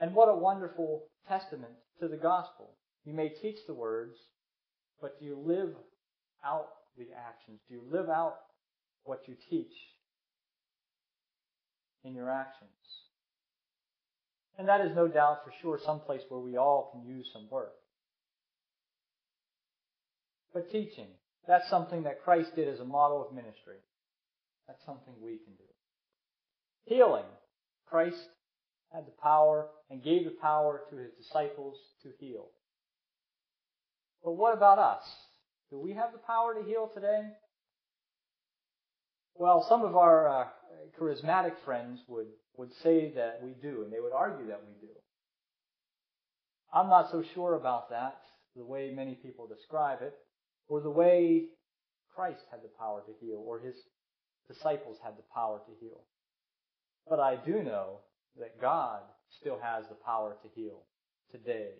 And 0.00 0.14
what 0.14 0.28
a 0.28 0.34
wonderful 0.34 1.04
testament 1.28 1.74
to 2.00 2.08
the 2.08 2.16
gospel. 2.16 2.70
You 3.04 3.12
may 3.12 3.28
teach 3.28 3.58
the 3.66 3.74
words, 3.74 4.16
but 5.00 5.18
do 5.18 5.26
you 5.26 5.38
live 5.38 5.74
out 6.44 6.68
the 6.96 7.08
actions? 7.14 7.60
Do 7.68 7.74
you 7.74 7.82
live 7.90 8.08
out 8.08 8.36
what 9.04 9.22
you 9.26 9.34
teach 9.50 9.72
in 12.02 12.14
your 12.14 12.30
actions? 12.30 12.70
And 14.58 14.68
that 14.68 14.80
is 14.80 14.94
no 14.94 15.06
doubt 15.06 15.40
for 15.44 15.52
sure 15.60 15.78
some 15.84 16.00
place 16.00 16.22
where 16.28 16.40
we 16.40 16.56
all 16.56 16.90
can 16.92 17.08
use 17.08 17.26
some 17.32 17.48
work. 17.50 17.72
But 20.52 20.70
teaching, 20.70 21.06
that's 21.46 21.68
something 21.70 22.02
that 22.04 22.22
Christ 22.24 22.56
did 22.56 22.68
as 22.68 22.80
a 22.80 22.84
model 22.84 23.24
of 23.26 23.34
ministry. 23.34 23.78
That's 24.66 24.84
something 24.84 25.14
we 25.22 25.38
can 25.38 25.54
do. 25.54 25.64
Healing. 26.84 27.24
Christ 27.86 28.28
had 28.92 29.06
the 29.06 29.22
power 29.22 29.68
and 29.90 30.02
gave 30.02 30.24
the 30.24 30.36
power 30.40 30.82
to 30.90 30.96
his 30.96 31.12
disciples 31.12 31.76
to 32.02 32.10
heal. 32.18 32.46
But 34.22 34.32
what 34.32 34.54
about 34.54 34.78
us? 34.78 35.02
Do 35.70 35.78
we 35.78 35.92
have 35.94 36.12
the 36.12 36.18
power 36.18 36.54
to 36.54 36.62
heal 36.62 36.90
today? 36.92 37.22
Well, 39.34 39.64
some 39.68 39.82
of 39.82 39.96
our 39.96 40.28
uh, 40.28 40.46
charismatic 40.98 41.54
friends 41.64 42.00
would 42.08 42.26
would 42.56 42.72
say 42.82 43.12
that 43.14 43.40
we 43.42 43.54
do, 43.62 43.82
and 43.82 43.92
they 43.92 44.00
would 44.00 44.12
argue 44.12 44.46
that 44.48 44.60
we 44.60 44.86
do. 44.86 44.92
I'm 46.74 46.90
not 46.90 47.10
so 47.10 47.24
sure 47.34 47.54
about 47.54 47.88
that, 47.88 48.20
the 48.54 48.64
way 48.64 48.92
many 48.94 49.14
people 49.14 49.46
describe 49.46 50.02
it, 50.02 50.14
or 50.68 50.80
the 50.82 50.90
way 50.90 51.46
Christ 52.14 52.42
had 52.50 52.60
the 52.62 52.68
power 52.78 53.02
to 53.06 53.12
heal, 53.18 53.42
or 53.46 53.60
his 53.60 53.74
disciples 54.46 54.98
had 55.02 55.16
the 55.16 55.24
power 55.34 55.58
to 55.58 55.72
heal. 55.80 56.02
But 57.10 57.18
I 57.18 57.34
do 57.44 57.64
know 57.64 57.98
that 58.38 58.60
God 58.60 59.00
still 59.40 59.58
has 59.60 59.84
the 59.88 59.96
power 59.96 60.36
to 60.42 60.48
heal 60.54 60.84
today, 61.32 61.70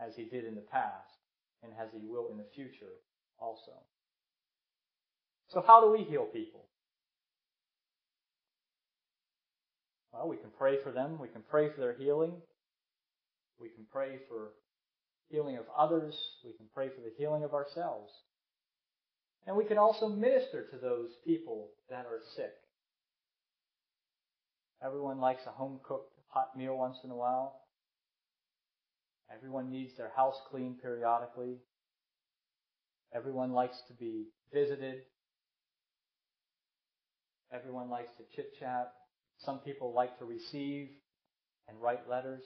as 0.00 0.16
he 0.16 0.24
did 0.24 0.46
in 0.46 0.54
the 0.54 0.62
past, 0.62 1.18
and 1.62 1.72
as 1.78 1.90
he 1.92 2.00
will 2.06 2.28
in 2.30 2.38
the 2.38 2.46
future 2.54 2.94
also. 3.38 3.72
So 5.48 5.62
how 5.66 5.82
do 5.82 5.92
we 5.92 6.04
heal 6.04 6.24
people? 6.24 6.64
Well, 10.12 10.28
we 10.28 10.38
can 10.38 10.50
pray 10.58 10.78
for 10.82 10.90
them. 10.90 11.18
We 11.20 11.28
can 11.28 11.42
pray 11.48 11.68
for 11.70 11.80
their 11.80 11.94
healing. 11.94 12.32
We 13.60 13.68
can 13.68 13.84
pray 13.92 14.18
for 14.28 14.52
healing 15.28 15.58
of 15.58 15.64
others. 15.76 16.14
We 16.42 16.52
can 16.52 16.66
pray 16.74 16.88
for 16.88 17.02
the 17.02 17.12
healing 17.18 17.44
of 17.44 17.52
ourselves. 17.52 18.12
And 19.46 19.56
we 19.56 19.64
can 19.64 19.78
also 19.78 20.08
minister 20.08 20.66
to 20.70 20.76
those 20.78 21.10
people 21.26 21.68
that 21.90 22.06
are 22.06 22.20
sick. 22.34 22.52
Everyone 24.84 25.20
likes 25.20 25.42
a 25.46 25.50
home 25.50 25.80
cooked 25.82 26.14
hot 26.28 26.56
meal 26.56 26.76
once 26.76 26.96
in 27.04 27.10
a 27.10 27.16
while. 27.16 27.60
Everyone 29.34 29.70
needs 29.70 29.96
their 29.96 30.10
house 30.16 30.40
cleaned 30.50 30.80
periodically. 30.80 31.58
Everyone 33.14 33.52
likes 33.52 33.76
to 33.88 33.94
be 33.94 34.26
visited. 34.52 35.02
Everyone 37.52 37.90
likes 37.90 38.12
to 38.16 38.36
chit 38.36 38.54
chat. 38.58 38.92
Some 39.38 39.58
people 39.58 39.92
like 39.92 40.18
to 40.18 40.24
receive 40.24 40.88
and 41.68 41.80
write 41.80 42.08
letters, 42.08 42.42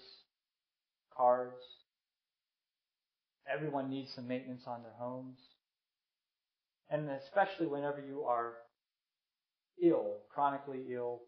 cards. 1.16 1.62
Everyone 3.52 3.90
needs 3.90 4.12
some 4.14 4.26
maintenance 4.26 4.64
on 4.66 4.82
their 4.82 4.94
homes. 4.98 5.38
And 6.90 7.10
especially 7.10 7.66
whenever 7.66 8.02
you 8.06 8.24
are 8.24 8.54
ill, 9.82 10.16
chronically 10.32 10.84
ill, 10.92 11.20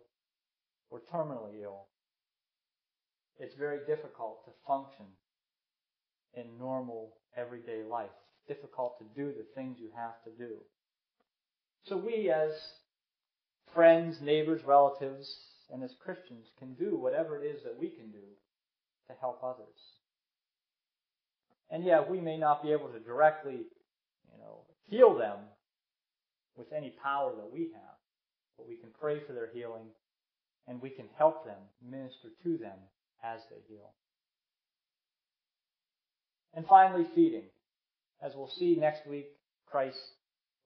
or 0.91 1.01
terminally 1.13 1.63
ill, 1.63 1.87
it's 3.39 3.55
very 3.55 3.81
difficult 3.87 4.45
to 4.45 4.51
function 4.67 5.07
in 6.35 6.59
normal 6.59 7.13
everyday 7.37 7.83
life. 7.83 8.11
It's 8.49 8.59
difficult 8.59 8.99
to 8.99 9.21
do 9.21 9.29
the 9.29 9.47
things 9.55 9.79
you 9.81 9.91
have 9.95 10.23
to 10.25 10.31
do. 10.31 10.55
So 11.85 11.97
we 11.97 12.31
as 12.31 12.53
friends, 13.75 14.21
neighbors, 14.21 14.63
relatives, 14.65 15.37
and 15.73 15.83
as 15.83 15.95
Christians 16.03 16.47
can 16.59 16.75
do 16.75 16.97
whatever 16.97 17.43
it 17.43 17.47
is 17.47 17.63
that 17.65 17.79
we 17.79 17.89
can 17.89 18.11
do 18.11 18.25
to 19.09 19.15
help 19.21 19.43
others. 19.43 19.67
And 21.71 21.85
yeah, 21.85 22.03
we 22.09 22.21
may 22.21 22.37
not 22.37 22.63
be 22.63 22.73
able 22.73 22.89
to 22.89 23.01
directly, 23.01 23.67
you 24.33 24.39
know, 24.39 24.61
heal 24.89 25.17
them 25.17 25.39
with 26.57 26.73
any 26.73 26.95
power 27.03 27.33
that 27.37 27.53
we 27.53 27.71
have, 27.75 27.97
but 28.57 28.69
we 28.69 28.77
can 28.77 28.91
pray 28.99 29.21
for 29.27 29.33
their 29.33 29.51
healing 29.53 29.87
and 30.69 30.81
we 30.83 30.91
can 30.91 31.07
help 31.17 31.45
them, 31.45 31.59
minister 31.83 32.29
to 32.43 32.59
them 32.59 32.79
as 33.23 33.41
they 33.51 33.61
heal. 33.69 33.93
And 36.55 36.67
finally, 36.67 37.07
feeding. 37.15 37.45
As 38.23 38.33
we'll 38.35 38.49
see 38.49 38.77
next 38.77 39.07
week, 39.07 39.27
Christ 39.67 39.99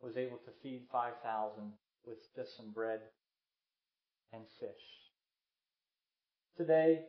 was 0.00 0.16
able 0.16 0.38
to 0.38 0.52
feed 0.62 0.87
5,000 0.92 1.73
with 2.07 2.19
just 2.37 2.57
some 2.57 2.71
bread 2.71 3.00
and 4.33 4.42
fish. 4.61 4.71
Today, 6.57 7.00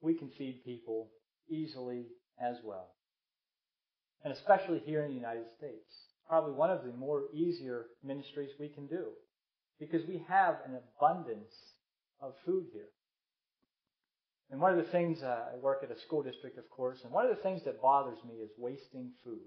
we 0.00 0.14
can 0.14 0.30
feed 0.36 0.64
people 0.64 1.08
easily 1.48 2.06
as 2.40 2.56
well. 2.64 2.88
And 4.24 4.32
especially 4.32 4.80
here 4.84 5.02
in 5.02 5.08
the 5.08 5.14
United 5.14 5.46
States. 5.56 5.86
Probably 6.28 6.52
one 6.52 6.70
of 6.70 6.84
the 6.84 6.92
more 6.92 7.24
easier 7.32 7.86
ministries 8.02 8.50
we 8.58 8.68
can 8.68 8.86
do. 8.86 9.10
Because 9.78 10.06
we 10.06 10.24
have 10.28 10.56
an 10.66 10.78
abundance 10.78 11.54
of 12.20 12.34
food 12.44 12.66
here. 12.72 12.88
And 14.50 14.60
one 14.60 14.70
of 14.70 14.84
the 14.84 14.90
things, 14.90 15.22
uh, 15.22 15.52
I 15.52 15.58
work 15.58 15.82
at 15.82 15.90
a 15.90 16.00
school 16.00 16.22
district, 16.22 16.56
of 16.56 16.70
course, 16.70 17.00
and 17.02 17.12
one 17.12 17.26
of 17.26 17.36
the 17.36 17.42
things 17.42 17.62
that 17.64 17.82
bothers 17.82 18.18
me 18.26 18.34
is 18.36 18.50
wasting 18.56 19.10
food. 19.24 19.42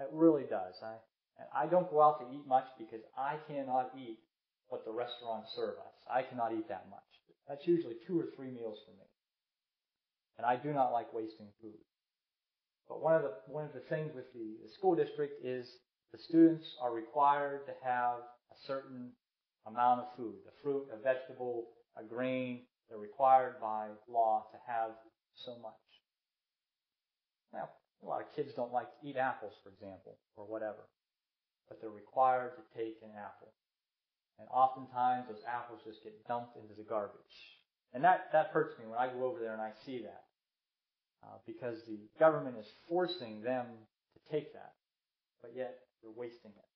It 0.00 0.08
really 0.10 0.44
does. 0.44 0.74
I, 0.82 1.64
I 1.64 1.66
don't 1.66 1.90
go 1.90 2.02
out 2.02 2.20
to 2.20 2.34
eat 2.34 2.46
much 2.46 2.66
because 2.78 3.02
I 3.16 3.36
cannot 3.46 3.92
eat 3.96 4.18
what 4.68 4.84
the 4.84 4.90
restaurants 4.90 5.52
serve 5.54 5.76
us. 5.78 5.94
I 6.10 6.22
cannot 6.22 6.52
eat 6.52 6.68
that 6.68 6.86
much. 6.90 7.00
That's 7.48 7.66
usually 7.66 7.96
two 8.06 8.18
or 8.18 8.26
three 8.34 8.50
meals 8.50 8.78
for 8.86 8.92
me. 8.92 9.06
And 10.38 10.46
I 10.46 10.56
do 10.56 10.72
not 10.72 10.92
like 10.92 11.12
wasting 11.12 11.48
food. 11.60 11.78
But 12.88 13.02
one 13.02 13.14
of 13.14 13.22
the, 13.22 13.32
one 13.46 13.64
of 13.64 13.74
the 13.74 13.84
things 13.88 14.12
with 14.14 14.32
the, 14.32 14.56
the 14.64 14.72
school 14.72 14.94
district 14.94 15.44
is 15.44 15.68
the 16.12 16.18
students 16.18 16.66
are 16.80 16.92
required 16.92 17.66
to 17.66 17.72
have 17.84 18.16
a 18.50 18.56
certain 18.66 19.12
amount 19.66 20.00
of 20.00 20.06
food, 20.16 20.34
a 20.48 20.62
fruit, 20.62 20.86
a 20.92 20.96
vegetable, 21.02 21.68
a 21.96 22.02
grain. 22.02 22.62
They're 22.88 22.98
required 22.98 23.56
by 23.60 23.88
law 24.08 24.46
to 24.52 24.58
have 24.66 24.90
so 25.34 25.52
much. 25.62 25.72
Now, 27.52 27.68
a 28.02 28.06
lot 28.06 28.20
of 28.20 28.34
kids 28.34 28.52
don't 28.54 28.72
like 28.72 28.88
to 28.88 29.08
eat 29.08 29.16
apples, 29.16 29.52
for 29.62 29.70
example, 29.70 30.18
or 30.36 30.44
whatever 30.44 30.88
but 31.72 31.80
they're 31.80 31.88
required 31.88 32.52
to 32.60 32.64
take 32.76 33.00
an 33.00 33.08
apple. 33.16 33.48
And 34.38 34.46
oftentimes 34.52 35.24
those 35.28 35.40
apples 35.48 35.80
just 35.88 36.04
get 36.04 36.12
dumped 36.28 36.56
into 36.60 36.76
the 36.76 36.84
garbage. 36.84 37.56
And 37.96 38.04
that, 38.04 38.28
that 38.32 38.52
hurts 38.52 38.76
me 38.78 38.84
when 38.84 38.98
I 38.98 39.08
go 39.08 39.24
over 39.24 39.40
there 39.40 39.56
and 39.56 39.62
I 39.62 39.72
see 39.86 40.04
that. 40.04 40.24
Uh, 41.24 41.40
because 41.46 41.78
the 41.88 41.96
government 42.20 42.56
is 42.60 42.66
forcing 42.88 43.40
them 43.40 43.64
to 44.12 44.18
take 44.30 44.52
that. 44.52 44.74
But 45.40 45.52
yet 45.56 45.78
they're 46.02 46.12
wasting 46.12 46.50
it. 46.52 46.68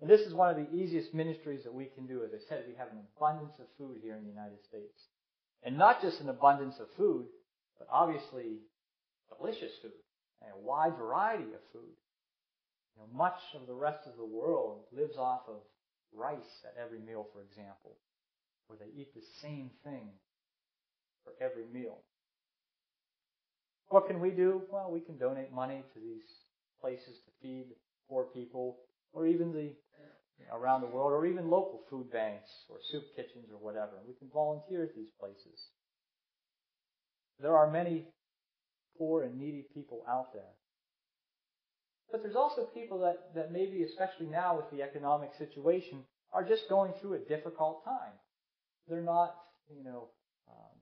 And 0.00 0.08
this 0.08 0.20
is 0.22 0.32
one 0.32 0.48
of 0.48 0.56
the 0.56 0.74
easiest 0.74 1.12
ministries 1.12 1.64
that 1.64 1.74
we 1.74 1.84
can 1.84 2.06
do. 2.06 2.22
As 2.24 2.30
I 2.32 2.40
said, 2.48 2.64
we 2.66 2.74
have 2.76 2.88
an 2.88 3.04
abundance 3.16 3.52
of 3.58 3.66
food 3.76 3.98
here 4.02 4.16
in 4.16 4.24
the 4.24 4.30
United 4.30 4.64
States. 4.66 4.96
And 5.62 5.76
not 5.76 6.00
just 6.00 6.20
an 6.20 6.30
abundance 6.30 6.76
of 6.80 6.86
food, 6.96 7.26
but 7.78 7.86
obviously 7.92 8.60
delicious 9.36 9.72
food 9.82 9.92
and 10.40 10.52
a 10.52 10.66
wide 10.66 10.96
variety 10.96 11.52
of 11.52 11.60
food. 11.72 11.96
You 12.96 13.02
know, 13.02 13.08
much 13.12 13.38
of 13.54 13.66
the 13.66 13.74
rest 13.74 14.06
of 14.06 14.16
the 14.16 14.24
world 14.24 14.84
lives 14.90 15.16
off 15.18 15.42
of 15.48 15.60
rice 16.14 16.64
at 16.64 16.82
every 16.82 16.98
meal, 16.98 17.26
for 17.32 17.42
example, 17.42 17.96
where 18.66 18.78
they 18.78 19.00
eat 19.00 19.14
the 19.14 19.24
same 19.42 19.70
thing 19.84 20.08
for 21.24 21.32
every 21.44 21.66
meal. 21.72 21.98
What 23.88 24.06
can 24.06 24.20
we 24.20 24.30
do? 24.30 24.62
Well, 24.70 24.90
we 24.90 25.00
can 25.00 25.18
donate 25.18 25.52
money 25.52 25.82
to 25.94 26.00
these 26.00 26.24
places 26.80 27.18
to 27.24 27.30
feed 27.42 27.66
poor 28.08 28.24
people, 28.24 28.78
or 29.12 29.26
even 29.26 29.52
the 29.52 29.72
around 30.52 30.80
the 30.80 30.86
world, 30.86 31.12
or 31.12 31.26
even 31.26 31.50
local 31.50 31.80
food 31.90 32.10
banks 32.10 32.50
or 32.68 32.78
soup 32.90 33.04
kitchens 33.14 33.46
or 33.52 33.58
whatever. 33.58 33.92
We 34.06 34.14
can 34.14 34.28
volunteer 34.32 34.82
at 34.82 34.94
these 34.96 35.10
places. 35.18 35.68
There 37.38 37.56
are 37.56 37.70
many 37.70 38.06
poor 38.98 39.22
and 39.22 39.38
needy 39.38 39.66
people 39.74 40.02
out 40.08 40.32
there. 40.32 40.54
But 42.10 42.22
there's 42.22 42.36
also 42.36 42.64
people 42.74 43.00
that, 43.00 43.34
that 43.34 43.52
maybe, 43.52 43.84
especially 43.84 44.26
now 44.26 44.56
with 44.56 44.70
the 44.72 44.82
economic 44.82 45.30
situation, 45.38 46.02
are 46.32 46.44
just 46.44 46.68
going 46.68 46.92
through 47.00 47.14
a 47.14 47.28
difficult 47.28 47.84
time. 47.84 48.12
They're 48.88 49.02
not, 49.02 49.34
you 49.68 49.84
know, 49.84 50.08
um, 50.48 50.74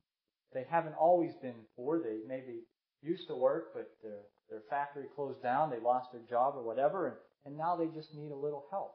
they 0.54 0.64
haven't 0.70 0.94
always 0.94 1.32
been 1.42 1.66
poor. 1.76 2.02
They 2.02 2.20
maybe 2.26 2.60
used 3.02 3.28
to 3.28 3.36
work, 3.36 3.74
but 3.74 3.88
their, 4.02 4.20
their 4.48 4.62
factory 4.70 5.04
closed 5.14 5.42
down, 5.42 5.70
they 5.70 5.80
lost 5.80 6.08
their 6.12 6.22
job 6.28 6.54
or 6.56 6.62
whatever, 6.62 7.06
and, 7.08 7.16
and 7.48 7.56
now 7.56 7.76
they 7.76 7.87
just 7.87 8.14
need 8.14 8.30
a 8.30 8.37
little 8.37 8.66
help. 8.70 8.92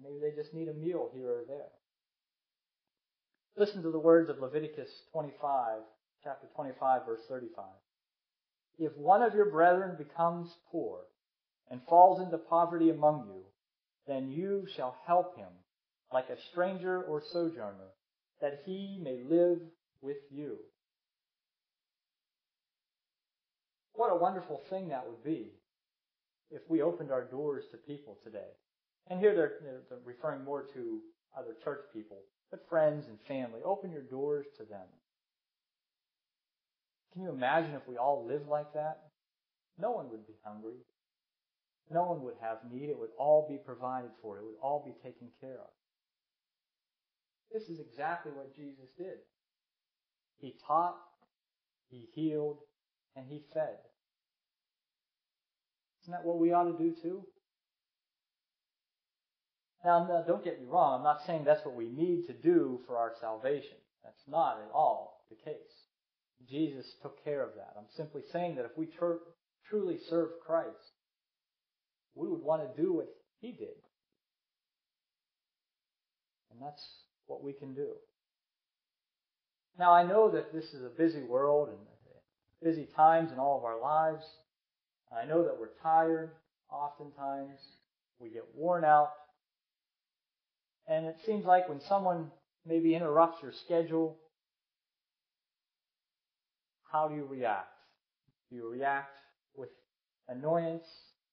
Maybe 0.00 0.20
they 0.20 0.40
just 0.40 0.54
need 0.54 0.68
a 0.68 0.74
meal 0.74 1.10
here 1.12 1.28
or 1.28 1.42
there. 1.48 1.72
Listen 3.56 3.82
to 3.82 3.90
the 3.90 3.98
words 3.98 4.30
of 4.30 4.38
Leviticus 4.38 4.88
25, 5.12 5.80
chapter 6.22 6.46
25, 6.54 7.04
verse 7.04 7.20
35. 7.28 7.64
If 8.78 8.96
one 8.96 9.22
of 9.22 9.34
your 9.34 9.50
brethren 9.50 9.96
becomes 9.98 10.50
poor 10.70 11.00
and 11.68 11.80
falls 11.88 12.20
into 12.20 12.38
poverty 12.38 12.90
among 12.90 13.26
you, 13.26 13.42
then 14.06 14.30
you 14.30 14.66
shall 14.76 14.96
help 15.04 15.36
him 15.36 15.50
like 16.12 16.28
a 16.28 16.40
stranger 16.52 17.02
or 17.02 17.22
sojourner, 17.32 17.90
that 18.40 18.62
he 18.64 19.00
may 19.02 19.20
live 19.28 19.58
with 20.00 20.18
you. 20.30 20.58
What 23.94 24.12
a 24.12 24.16
wonderful 24.16 24.60
thing 24.70 24.88
that 24.88 25.06
would 25.06 25.24
be 25.24 25.52
if 26.52 26.62
we 26.68 26.82
opened 26.82 27.10
our 27.10 27.24
doors 27.24 27.64
to 27.70 27.76
people 27.76 28.18
today. 28.22 28.50
And 29.08 29.18
here 29.18 29.34
they're, 29.34 29.52
they're 29.88 29.98
referring 30.04 30.44
more 30.44 30.64
to 30.74 31.00
other 31.36 31.56
church 31.64 31.80
people, 31.92 32.18
but 32.50 32.68
friends 32.68 33.06
and 33.08 33.18
family. 33.26 33.60
Open 33.64 33.90
your 33.90 34.02
doors 34.02 34.46
to 34.58 34.64
them. 34.64 34.86
Can 37.12 37.22
you 37.22 37.30
imagine 37.30 37.74
if 37.74 37.86
we 37.88 37.96
all 37.96 38.26
lived 38.26 38.48
like 38.48 38.72
that? 38.74 39.00
No 39.78 39.90
one 39.90 40.10
would 40.10 40.26
be 40.26 40.34
hungry. 40.44 40.76
No 41.90 42.04
one 42.04 42.22
would 42.22 42.36
have 42.40 42.58
need. 42.70 42.88
It 42.88 42.98
would 42.98 43.10
all 43.18 43.46
be 43.48 43.58
provided 43.58 44.10
for. 44.22 44.38
It 44.38 44.44
would 44.44 44.60
all 44.62 44.82
be 44.84 44.94
taken 45.02 45.28
care 45.40 45.58
of. 45.60 45.70
This 47.52 47.64
is 47.64 47.80
exactly 47.80 48.32
what 48.32 48.54
Jesus 48.56 48.88
did. 48.96 49.18
He 50.38 50.54
taught, 50.66 50.96
he 51.90 52.08
healed, 52.14 52.58
and 53.14 53.26
he 53.28 53.42
fed. 53.52 53.76
Isn't 56.02 56.12
that 56.12 56.24
what 56.24 56.38
we 56.38 56.52
ought 56.52 56.64
to 56.64 56.78
do 56.78 56.94
too? 57.00 57.22
Now, 59.84 60.24
don't 60.26 60.44
get 60.44 60.60
me 60.60 60.66
wrong. 60.68 60.98
I'm 60.98 61.04
not 61.04 61.22
saying 61.26 61.44
that's 61.44 61.64
what 61.64 61.74
we 61.74 61.88
need 61.88 62.26
to 62.26 62.32
do 62.32 62.80
for 62.86 62.96
our 62.96 63.12
salvation. 63.20 63.76
That's 64.04 64.22
not 64.28 64.58
at 64.58 64.70
all 64.72 65.24
the 65.28 65.36
case. 65.36 65.56
Jesus 66.48 66.86
took 67.02 67.22
care 67.24 67.42
of 67.42 67.54
that. 67.56 67.74
I'm 67.76 67.86
simply 67.96 68.22
saying 68.32 68.56
that 68.56 68.64
if 68.64 68.76
we 68.76 68.86
tr- 68.86 69.22
truly 69.68 69.98
serve 70.08 70.30
Christ, 70.44 70.68
we 72.14 72.28
would 72.28 72.42
want 72.42 72.62
to 72.62 72.82
do 72.82 72.92
what 72.92 73.08
he 73.40 73.52
did. 73.52 73.78
And 76.50 76.60
that's 76.60 76.84
what 77.26 77.42
we 77.42 77.52
can 77.52 77.74
do. 77.74 77.90
Now 79.78 79.92
I 79.92 80.04
know 80.04 80.30
that 80.30 80.52
this 80.52 80.74
is 80.74 80.84
a 80.84 80.96
busy 80.96 81.22
world 81.22 81.68
and 81.68 81.78
busy 82.62 82.86
times 82.94 83.32
in 83.32 83.38
all 83.38 83.58
of 83.58 83.64
our 83.64 83.80
lives. 83.80 84.24
I 85.16 85.26
know 85.26 85.44
that 85.44 85.58
we're 85.58 85.74
tired 85.82 86.30
oftentimes. 86.70 87.60
We 88.18 88.30
get 88.30 88.44
worn 88.54 88.84
out. 88.84 89.10
And 90.86 91.06
it 91.06 91.16
seems 91.24 91.44
like 91.44 91.68
when 91.68 91.80
someone 91.80 92.30
maybe 92.66 92.94
interrupts 92.94 93.42
your 93.42 93.52
schedule, 93.52 94.16
how 96.90 97.08
do 97.08 97.14
you 97.14 97.24
react? 97.24 97.68
Do 98.50 98.56
you 98.56 98.68
react 98.68 99.16
with 99.56 99.70
annoyance 100.28 100.86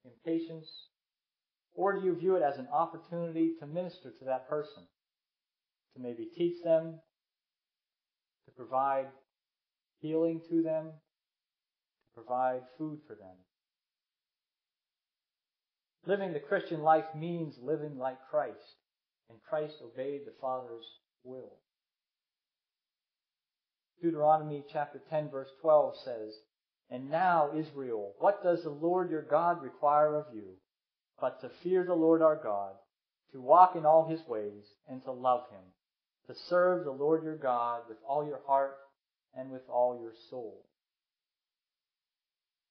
impatience? 0.06 0.68
Or 1.76 2.00
do 2.00 2.06
you 2.06 2.16
view 2.16 2.36
it 2.36 2.44
as 2.44 2.58
an 2.58 2.68
opportunity 2.74 3.54
to 3.60 3.68
minister 3.68 4.12
to 4.12 4.26
that 4.26 4.50
person? 4.50 4.84
To 5.96 6.02
maybe 6.02 6.28
teach 6.36 6.64
them, 6.64 7.00
to 8.46 8.52
provide 8.52 9.08
healing 10.02 10.42
to 10.50 10.62
them, 10.62 10.86
to 10.86 12.22
provide 12.22 12.62
food 12.78 13.00
for 13.08 13.16
them. 13.16 13.36
Living 16.10 16.34
the 16.34 16.40
Christian 16.40 16.82
life 16.82 17.06
means 17.16 17.54
living 17.62 18.00
like 18.00 18.18
Christ, 18.32 18.78
and 19.30 19.38
Christ 19.48 19.76
obeyed 19.80 20.22
the 20.26 20.34
Father's 20.42 20.88
will. 21.24 21.52
Deuteronomy 24.02 24.64
chapter 24.74 25.00
10 25.12 25.30
verse 25.30 25.50
12 25.62 25.94
says, 26.04 26.34
and 26.90 27.12
now, 27.12 27.52
Israel, 27.56 28.14
what 28.18 28.42
does 28.42 28.64
the 28.64 28.72
Lord 28.72 29.12
your 29.12 29.22
God 29.22 29.62
require 29.62 30.16
of 30.16 30.26
you? 30.34 30.56
But 31.22 31.42
to 31.42 31.52
fear 31.62 31.84
the 31.84 31.94
Lord 31.94 32.24
our 32.24 32.42
God, 32.42 32.74
to 33.32 33.40
walk 33.40 33.76
in 33.76 33.86
all 33.86 34.10
his 34.10 34.28
ways, 34.28 34.64
and 34.90 35.04
to 35.04 35.12
love 35.12 35.42
him, 35.52 35.62
to 36.26 36.34
serve 36.50 36.86
the 36.86 36.92
Lord 36.92 37.22
your 37.22 37.38
God 37.38 37.82
with 37.88 38.00
all 38.04 38.26
your 38.26 38.42
heart 38.48 38.78
and 39.36 39.52
with 39.52 39.70
all 39.70 40.00
your 40.02 40.14
soul. 40.32 40.66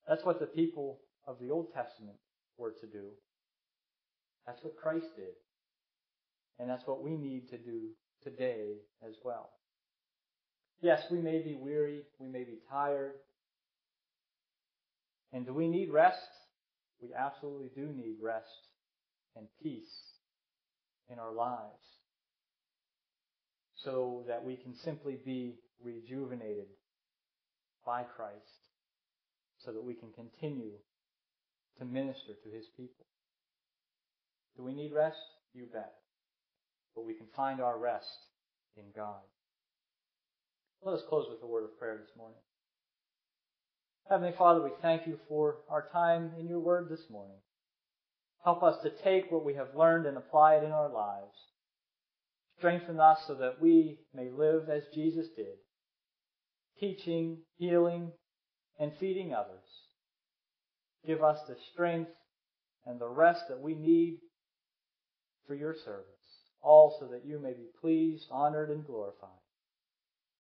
That's 0.09 0.24
what 0.24 0.40
the 0.40 0.46
people 0.46 0.98
of 1.24 1.37
the 1.40 1.53
Old 1.53 1.68
Testament 1.72 2.16
were 2.57 2.72
to 2.72 2.87
do. 2.88 3.12
That's 4.49 4.65
what 4.65 4.79
Christ 4.79 5.15
did. 5.15 5.37
And 6.59 6.71
that's 6.71 6.87
what 6.87 7.03
we 7.05 7.19
need 7.19 7.51
to 7.51 7.59
do 7.59 7.91
today 8.25 8.77
as 9.07 9.15
well. 9.23 9.51
Yes, 10.81 11.03
we 11.11 11.21
may 11.21 11.43
be 11.43 11.55
weary, 11.55 12.01
we 12.19 12.29
may 12.29 12.45
be 12.45 12.61
tired. 12.71 13.13
And 15.35 15.45
do 15.45 15.53
we 15.53 15.69
need 15.69 15.91
rest? 15.91 16.17
We 17.03 17.11
absolutely 17.13 17.71
do 17.77 17.93
need 17.93 18.17
rest 18.23 18.47
and 19.37 19.47
peace 19.63 20.15
in 21.13 21.19
our 21.19 21.35
lives 21.35 21.85
so 23.85 24.25
that 24.29 24.43
we 24.43 24.57
can 24.57 24.75
simply 24.75 25.19
be 25.23 25.57
rejuvenated 25.85 26.69
by 27.85 28.03
Christ 28.03 28.69
so 29.59 29.73
that 29.73 29.85
we 29.85 29.93
can 29.93 30.11
continue 30.13 30.73
to 31.79 31.85
minister 31.85 32.33
to 32.43 32.57
his 32.57 32.65
people. 32.77 33.05
Do 34.59 34.64
we 34.64 34.75
need 34.75 34.92
rest? 34.92 35.18
You 35.55 35.66
bet. 35.73 35.92
But 36.97 37.07
we 37.07 37.14
can 37.14 37.29
find 37.37 37.61
our 37.61 37.79
rest 37.79 38.18
in 38.77 38.85
God. 38.94 39.21
Let 40.83 40.97
us 40.97 41.05
close 41.09 41.27
with 41.31 41.42
a 41.42 41.47
word 41.47 41.64
of 41.64 41.79
prayer 41.79 41.97
this 41.97 42.16
morning. 42.16 42.38
Heavenly 44.11 44.35
Father, 44.37 44.62
we 44.62 44.71
thank 44.83 45.07
you 45.07 45.18
for 45.29 45.59
our 45.71 45.88
time 45.92 46.33
in 46.40 46.49
your 46.49 46.59
word 46.59 46.88
this 46.90 47.09
morning. 47.09 47.37
Help 48.42 48.64
us 48.64 48.83
to 48.83 48.90
take 48.90 49.31
what 49.31 49.44
we 49.44 49.55
have 49.55 49.77
learned 49.77 50.07
and 50.07 50.16
apply 50.16 50.57
it 50.57 50.64
in 50.64 50.73
our 50.73 50.88
lives. 50.88 51.37
Strengthen 52.59 52.99
us 52.99 53.18
so 53.29 53.35
that 53.37 53.61
we 53.61 54.01
may 54.12 54.31
live 54.31 54.68
as 54.68 54.83
Jesus 54.92 55.27
did, 55.37 55.59
teaching, 56.81 57.38
healing, 57.59 58.11
and 58.81 58.92
feeding 58.99 59.35
others. 59.35 59.68
Give 61.07 61.23
us 61.23 61.38
the 61.47 61.57
strength 61.73 62.11
and 62.87 63.01
the 63.01 63.09
rest 63.09 63.42
that 63.49 63.61
we 63.61 63.75
need 63.75 64.18
for 65.49 65.55
your 65.55 65.75
service, 65.75 66.45
all 66.63 66.97
so 67.01 67.07
that 67.07 67.25
you 67.25 67.41
may 67.41 67.55
be 67.55 67.67
pleased, 67.81 68.29
honored, 68.31 68.71
and 68.71 68.87
glorified. 68.87 69.31